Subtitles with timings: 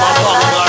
[0.00, 0.59] my.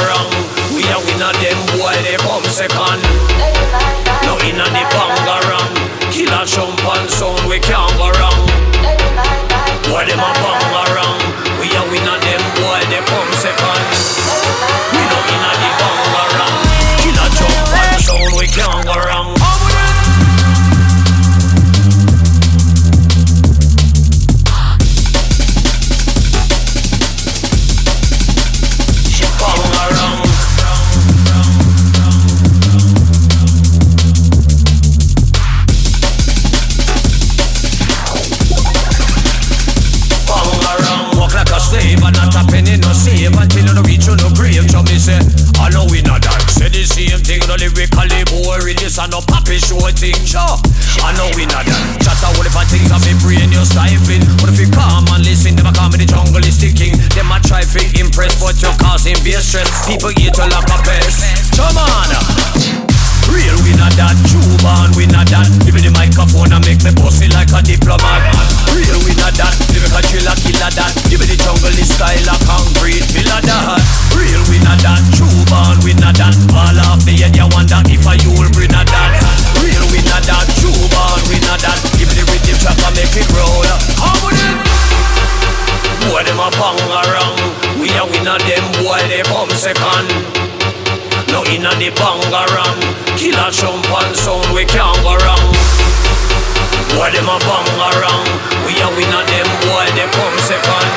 [97.22, 98.26] Them a bangarang.
[98.66, 100.88] We are winner, them boy, they come second.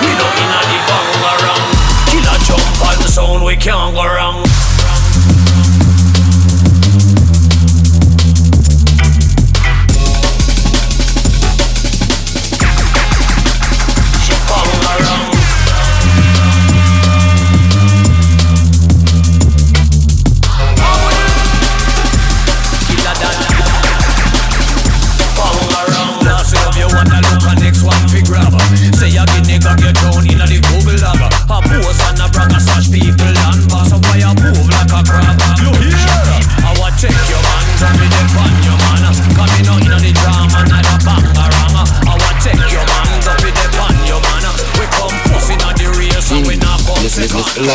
[0.00, 1.64] We know inna the bangarang.
[2.10, 4.23] Killer jump and sound, we can't go wrong.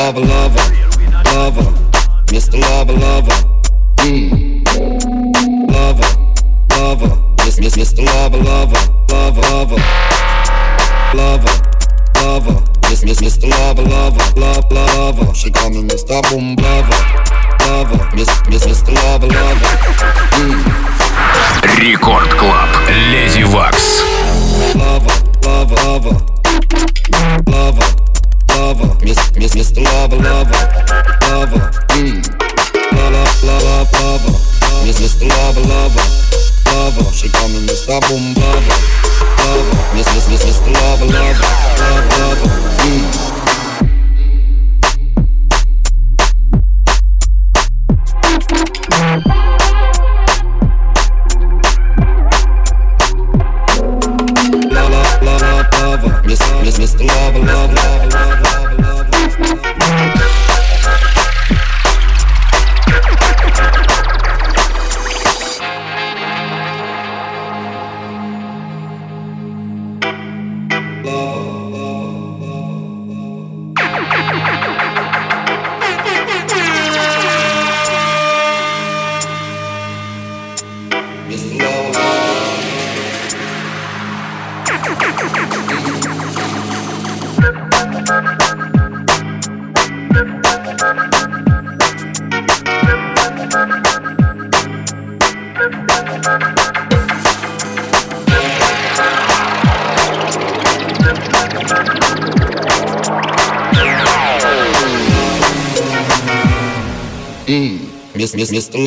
[0.10, 0.66] Lover, lover,
[1.36, 1.74] lover,
[2.34, 2.60] Mr.
[2.60, 3.32] Lover, lover,
[3.98, 4.66] mmm,
[5.72, 6.10] lover,
[6.72, 7.16] lover,
[7.46, 8.04] Miss Miss Mr.
[8.04, 8.76] Lover, lover,
[9.12, 9.78] lover, lover,
[11.14, 11.62] lover,
[12.16, 13.52] lover, Miss Miss Mr.
[13.52, 15.36] Lover, lover, love, lover.
[15.36, 16.28] She call me Mr.
[16.32, 16.49] Boom
[56.80, 57.06] Mr.
[57.08, 58.08] Lover, Lover, Lover,
[58.82, 59.10] Lover.
[59.12, 59.80] Miss Miss Mr.
[59.80, 60.39] Lover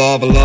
[0.03, 0.42] Lover Lover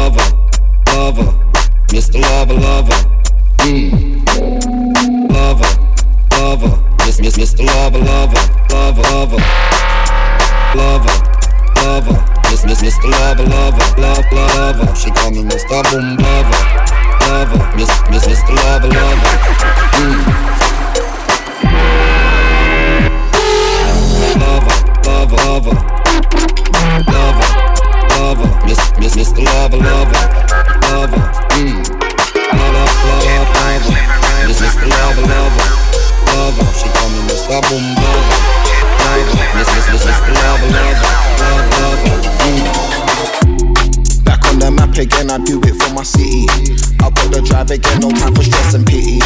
[47.68, 49.20] drive again, no time for stress and pity.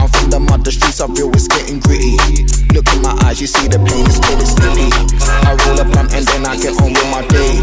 [0.00, 2.16] I'm from the mud, the streets are real, it's getting gritty.
[2.72, 4.88] Look in my eyes, you see the pain, it's getting sticky.
[5.44, 7.60] I roll a blunt and then I get on with my day.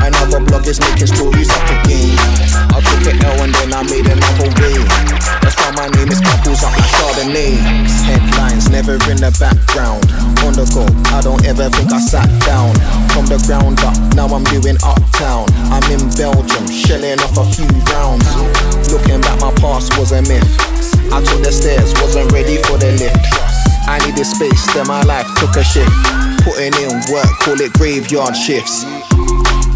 [0.00, 2.14] Another blog is making stories up again.
[2.70, 4.78] I took an L and then I made another way.
[5.42, 7.58] That's why my name is Couples up like Chardonnay.
[8.06, 8.23] Headlines
[8.74, 10.02] never in the background.
[10.42, 10.82] On the go,
[11.14, 12.74] I don't ever think I sat down.
[13.14, 15.46] From the ground up, now I'm doing uptown.
[15.70, 18.26] I'm in Belgium, shelling off a few rounds.
[18.90, 20.42] Looking back, my past was a myth.
[21.14, 23.22] I took the stairs, wasn't ready for the lift.
[23.86, 25.94] I needed space, then my life took a shift.
[26.42, 28.82] Putting in work, call it graveyard shifts.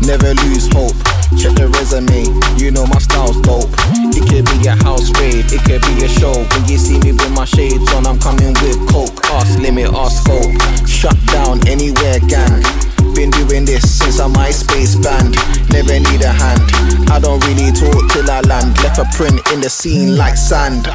[0.02, 0.98] Never lose hope.
[1.38, 2.26] Check the resume,
[2.58, 3.70] you know my style's dope.
[4.18, 6.34] It could be a house raid, it could be a show.
[6.34, 9.14] When you see me with my shades on, I'm coming with coke.
[9.30, 10.50] Ask limit, ask scope.
[10.90, 12.66] Shut down anywhere, gang.
[13.14, 15.38] Been doing this since I'm MySpace band.
[15.70, 16.66] Never need a hand.
[17.14, 18.74] I don't really talk till I land.
[18.82, 20.90] Left a print in the scene like sand.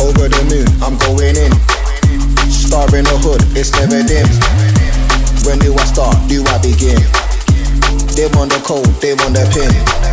[0.00, 1.52] Over the moon, I'm going in.
[2.48, 4.24] Star in the hood, it's never dim.
[5.44, 6.16] When do I start?
[6.32, 6.96] Do I begin?
[8.16, 10.11] They want the code, they want the pin.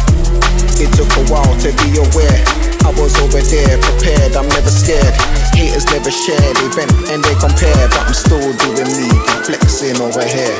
[0.81, 2.39] It took a while to be aware.
[2.87, 5.13] I was over there, prepared, I'm never scared.
[5.51, 9.09] Haters never share, they vent and they compare, but I'm still doing me,
[9.43, 10.55] flexing over here.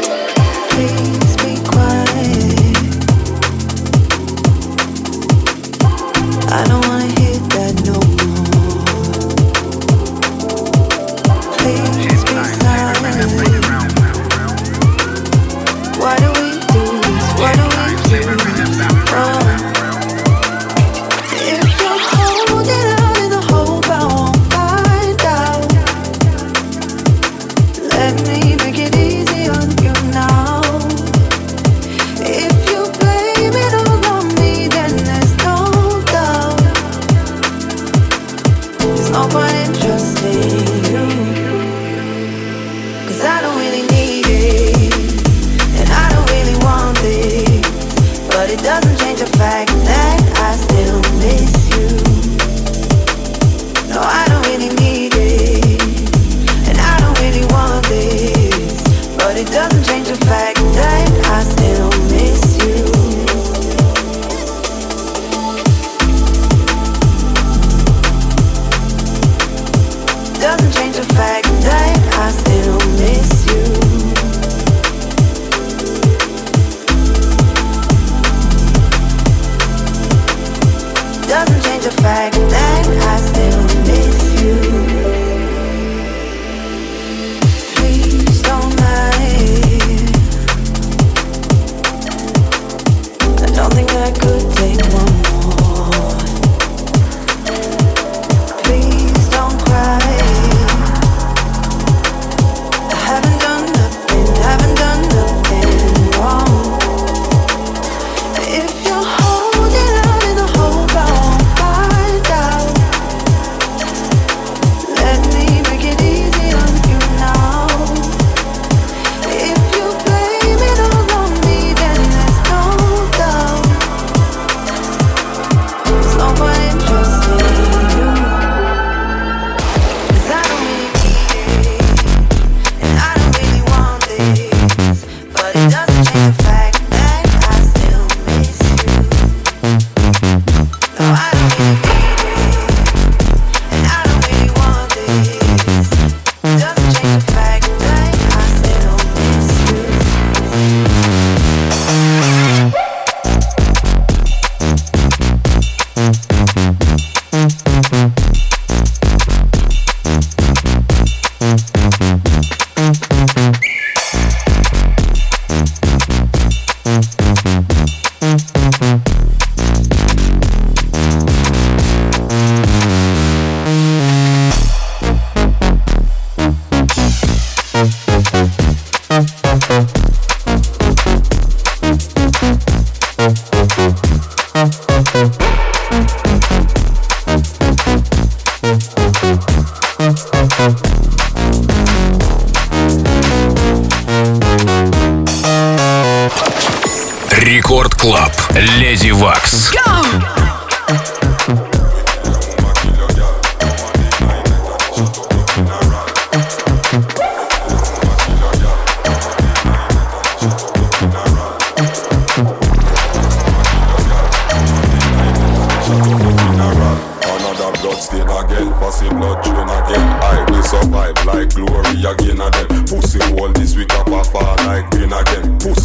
[0.76, 2.60] Please be quiet.
[6.52, 7.19] I don't wanna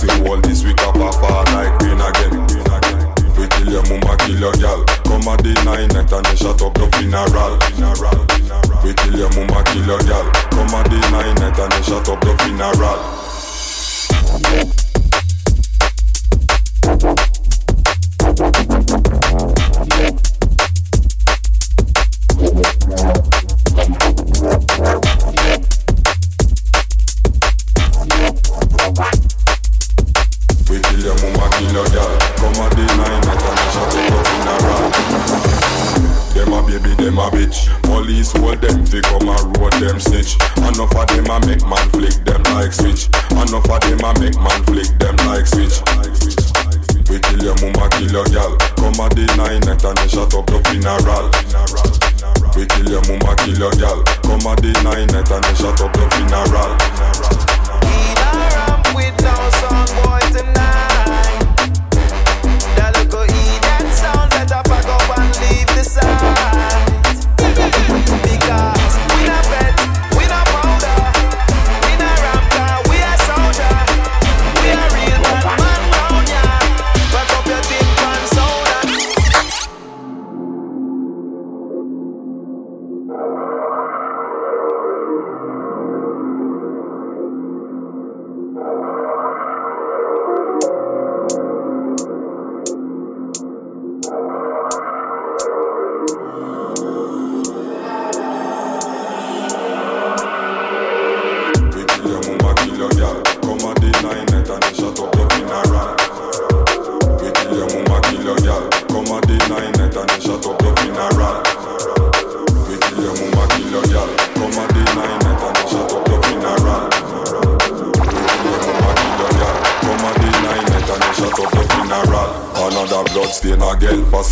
[0.08, 2.32] see all this week can pop out like green again.
[3.36, 4.84] We kill your mama, kill your gal.
[5.04, 7.58] Come at the nine night and then shut up your funeral.
[8.84, 10.30] We kill your mama, kill your gal.
[10.50, 13.00] Come at the nine night and then shut up your funeral.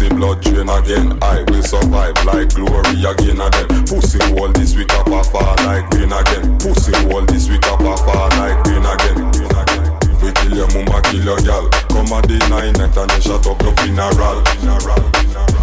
[0.02, 1.18] pussy blood drain again.
[1.22, 3.84] I will survive like glory again again.
[3.86, 6.58] Pussy wall this week up far like green again.
[6.58, 9.30] Pussy wall this week up far like green again.
[9.32, 9.98] Green again.
[10.22, 11.68] We kill your mama, kill your gal.
[11.90, 14.42] Come at the nine night and they shut up your funeral.
[14.58, 15.04] funeral.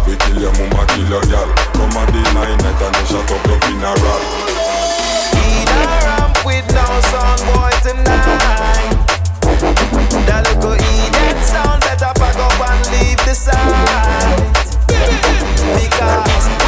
[0.06, 1.48] We kill your mama, kill your gal.
[1.76, 4.20] Come at the nine night and they shut up your funeral.
[5.36, 8.40] Need a ramp with no sun boy tonight.
[10.30, 11.80] Now look go that sound.
[11.82, 14.38] Better pack up and leave the side.
[15.74, 16.59] Because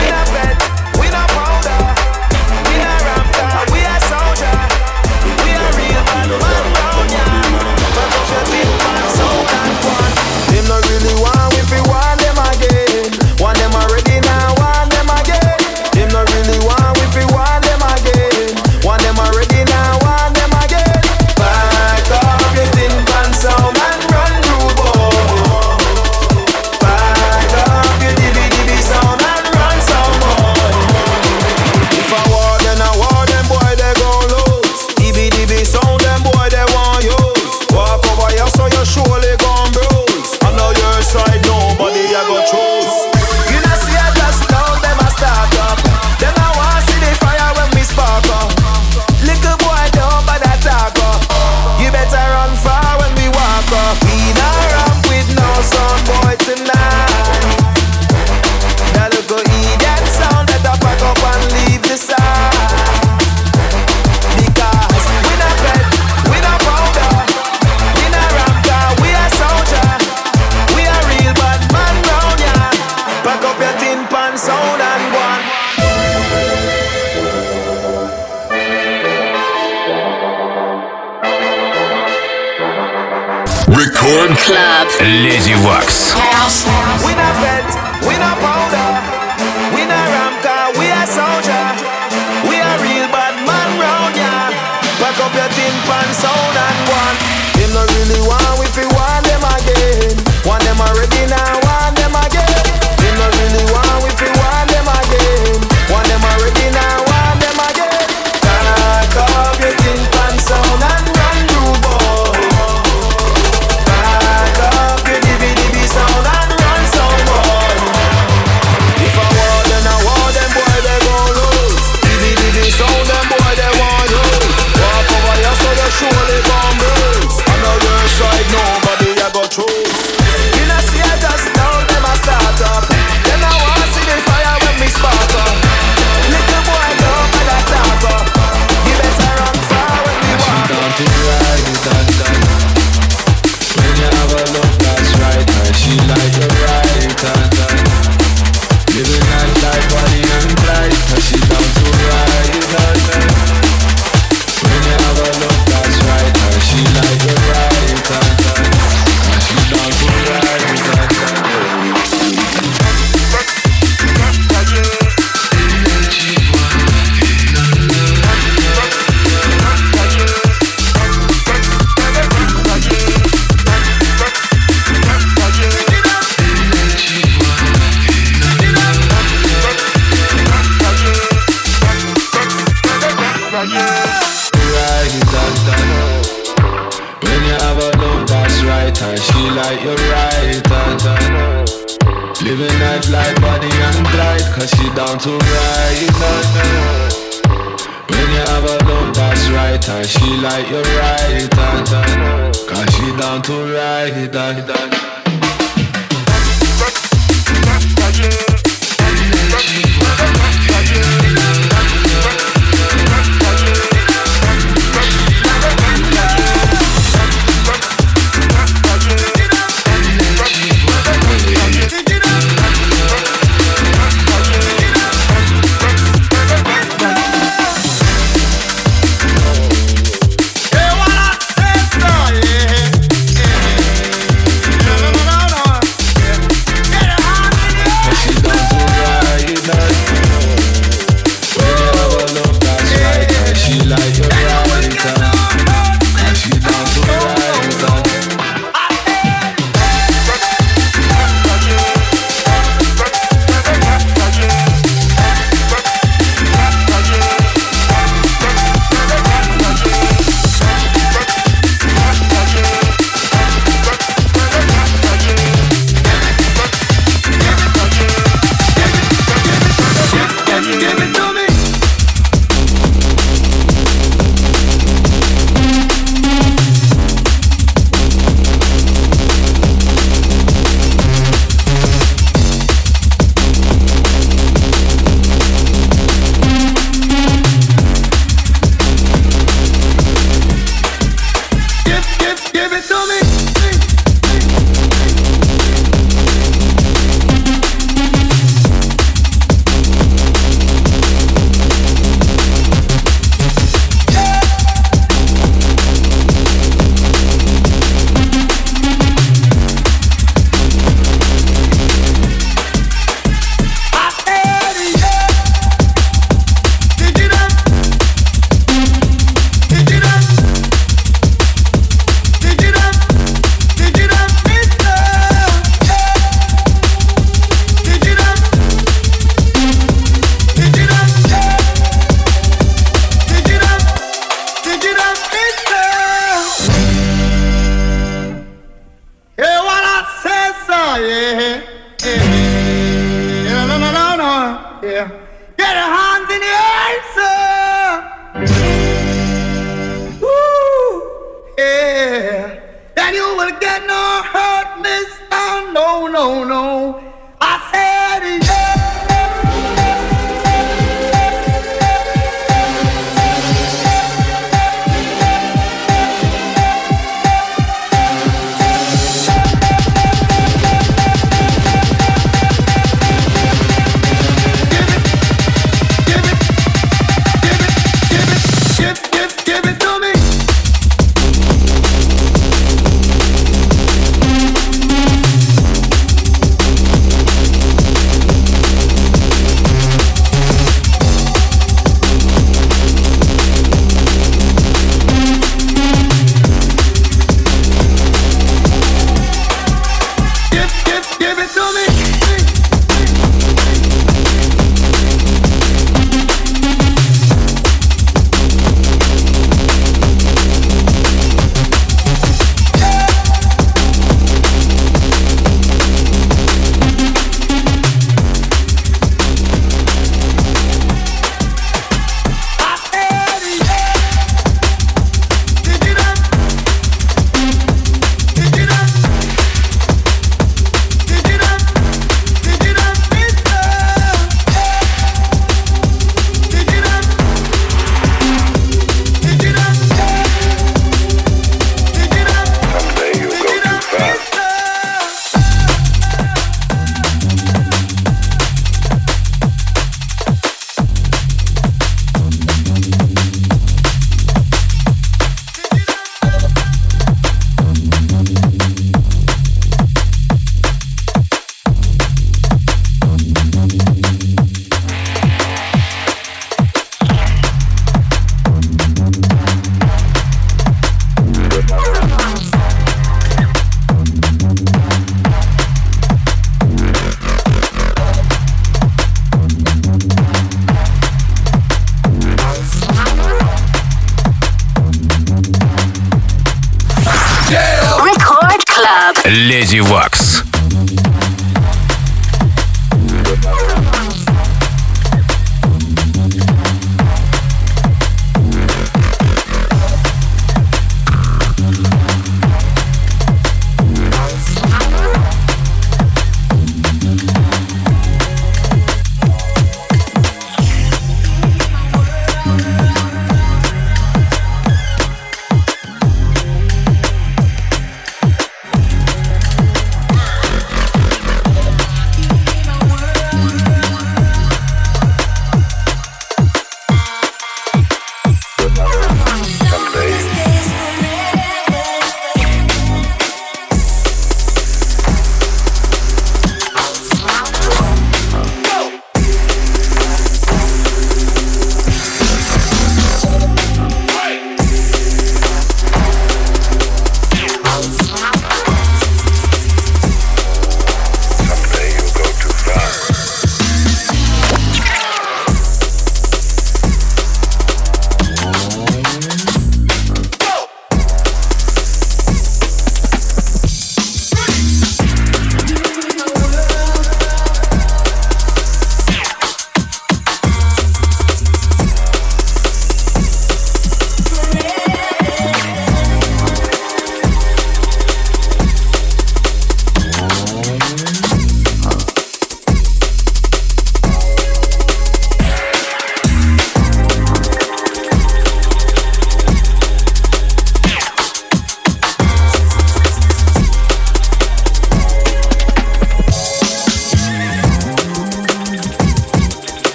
[489.72, 490.01] Диван.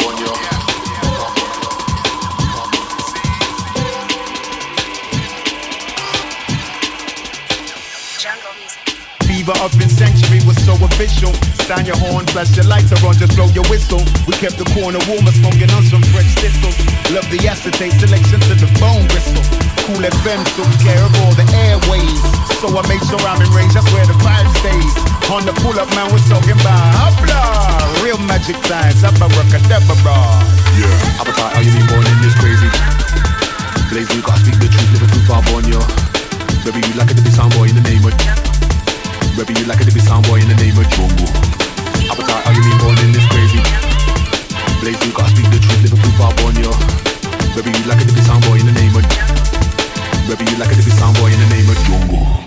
[0.00, 0.53] Up in Century
[10.94, 11.34] official.
[11.66, 13.98] Stand your horn, flash your lights around, just blow your whistle.
[14.30, 16.78] We kept the corner warmer, smoking on some fresh thistles.
[17.10, 19.42] Love the acetate selection to the bone bristle.
[19.82, 22.22] Kool FM took care of all the airways.
[22.62, 24.94] So I made sure I'm in range, that's where the vibe stays.
[25.34, 27.42] On the pull up, man, we're talking about hopla.
[28.06, 30.14] Real magic science, I'm a abracadabra.
[30.78, 30.86] Yeah.
[31.18, 32.70] I'm Appetite, how you been born in this crazy?
[33.90, 35.82] Blaze, you gotta speak the truth, a proof I'm born, yo.
[36.62, 38.43] Baby, you like it to be sound boy in the name of.
[39.36, 41.26] Baby, you like to be sound boy in the name of Jungle.
[42.06, 43.58] Appetite, how you been born in this crazy?
[44.78, 46.70] Blaze, you gotta speak the truth, live a proof I'm born, yo.
[47.58, 49.02] Baby, you like to be sound boy in the name of.
[50.30, 52.43] Baby, you like to be sound boy in the name of Jungle.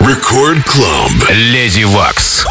[0.00, 1.30] Рекорд Клаб.
[1.30, 2.46] Леди Вакс.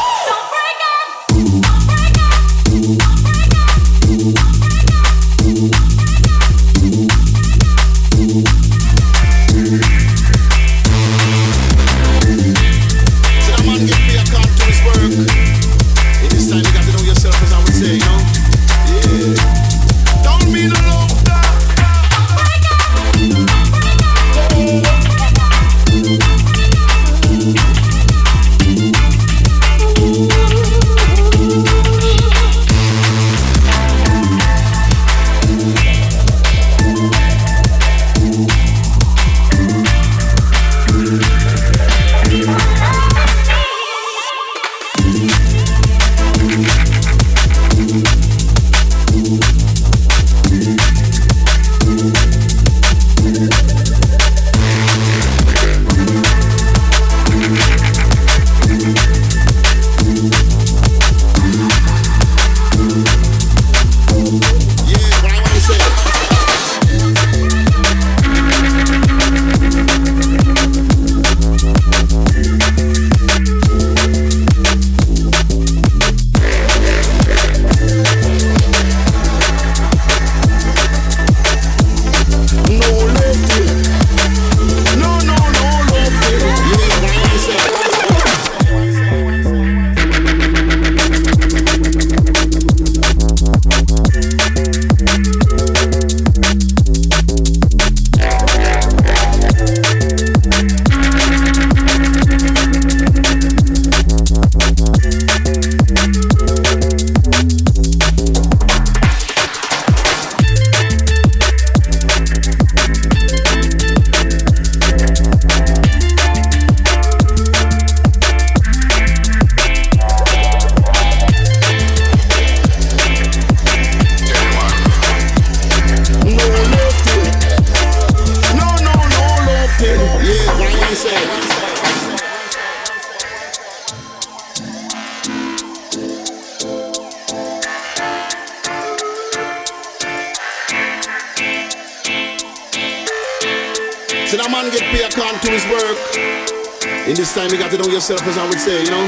[148.08, 149.06] yourself, as I would say, you know?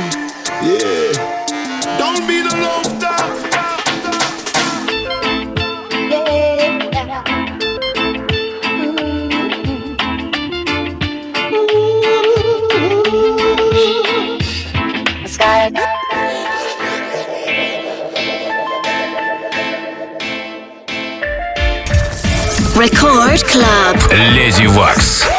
[0.63, 1.97] Yeah.
[1.97, 3.15] Don't be the low dog.
[22.76, 23.97] Record Club.
[24.34, 25.38] Леди Вакс.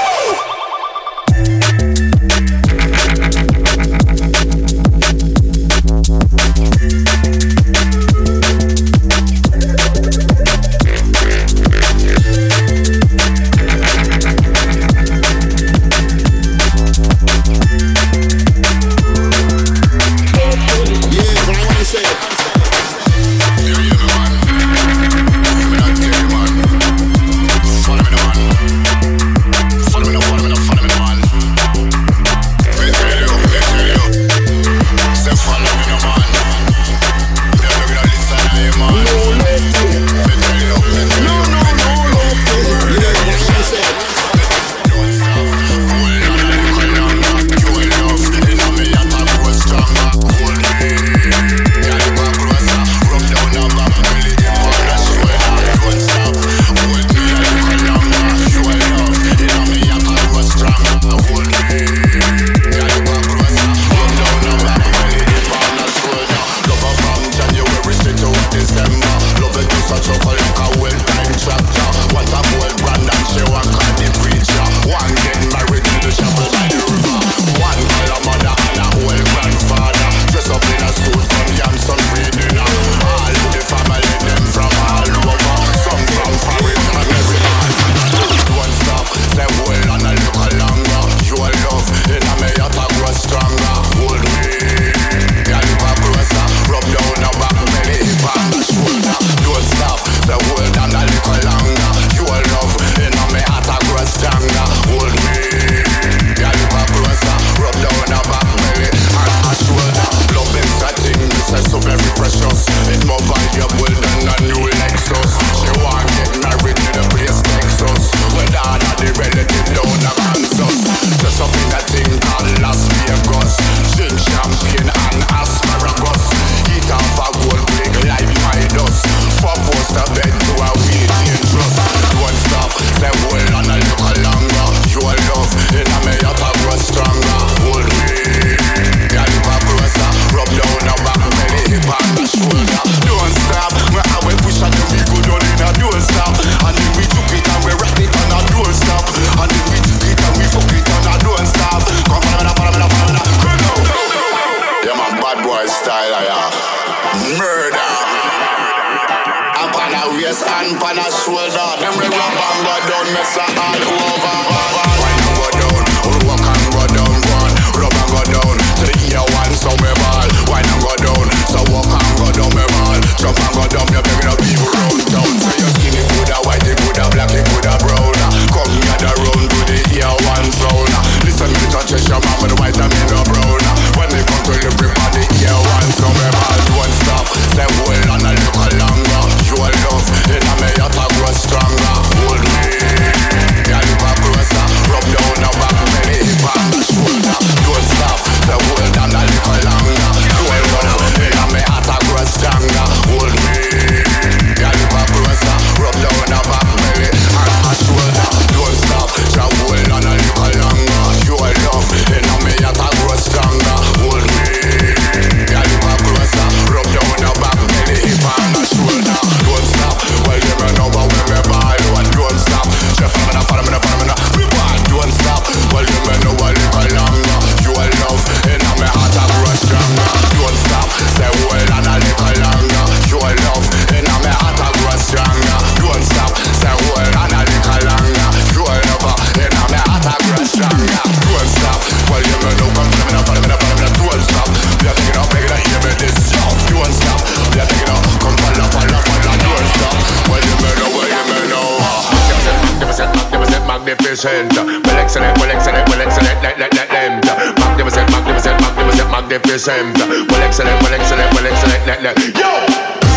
[254.24, 257.22] magnificent, well excellent, well excellent, well excellent, let let let them.
[257.58, 262.18] Magnificent, magnificent, magnificent, magnificent, well excellent, well excellent, well excellent, let let.
[262.38, 262.52] Yo,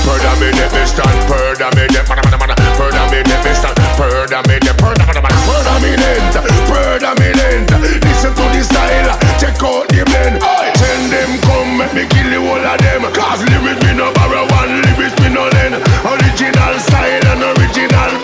[0.04, 3.52] perda me de me stand, perda me de, mana mana mana, perda me de me
[3.52, 6.34] stand, perda me de, perda mana mana, perda me lent,
[6.72, 7.68] perda me lent.
[8.04, 10.40] Listen to the style, check out the blend.
[10.80, 13.04] Send them come, make me kill the whole of them.
[13.12, 15.76] Cause lyrics me no borrow one, lyrics me no lend.
[16.00, 18.23] Original style and original.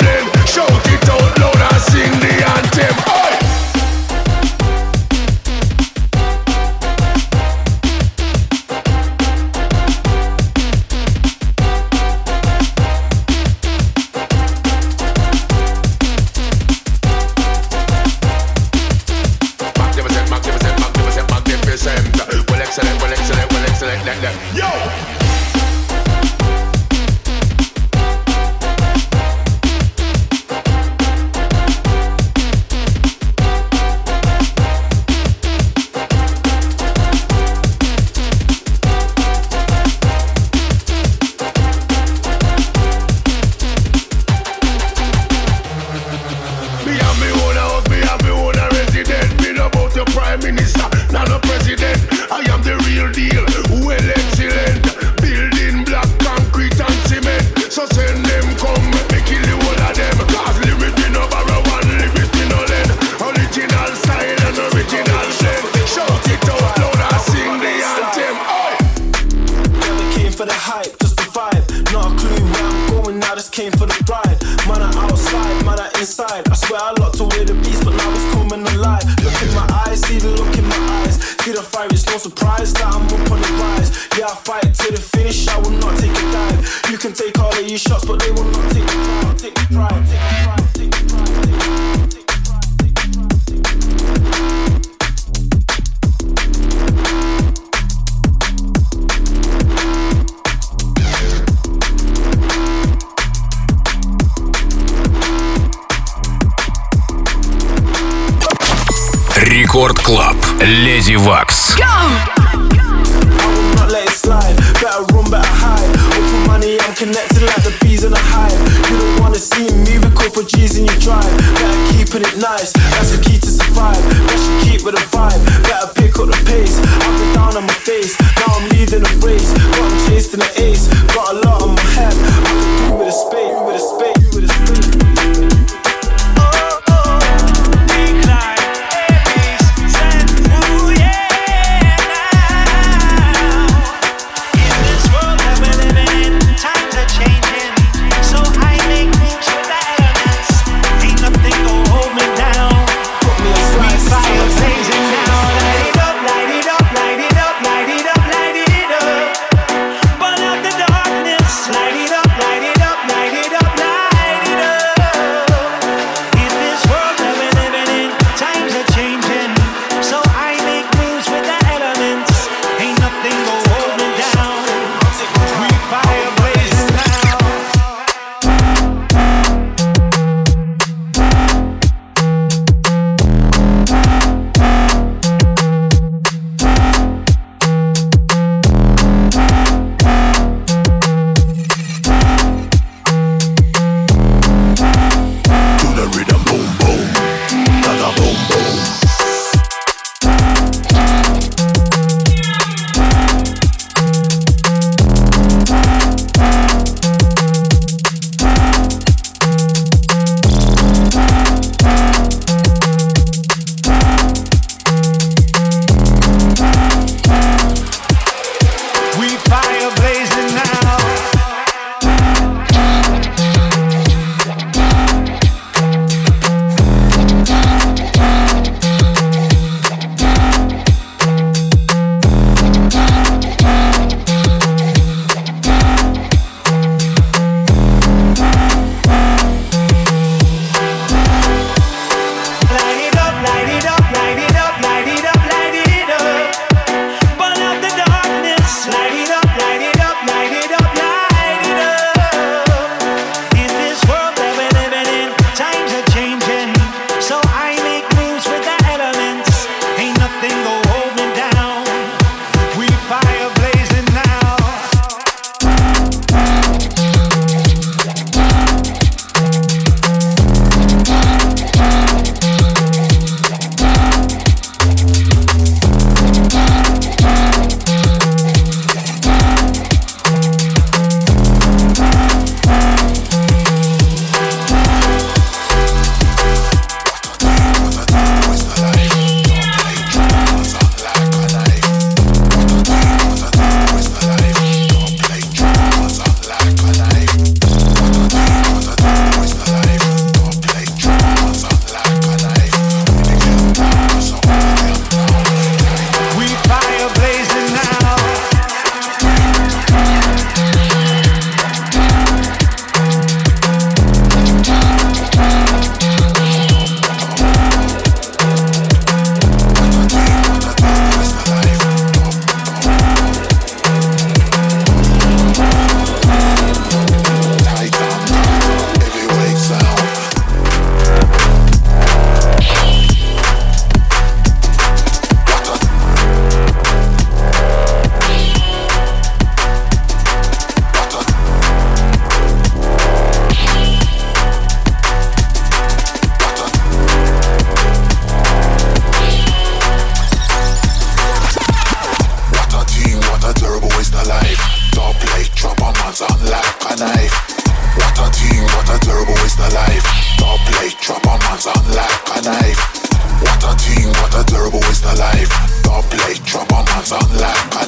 [111.11, 111.50] Зевак.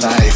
[0.02, 0.31] night.